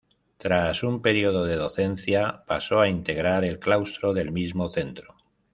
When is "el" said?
3.45-3.59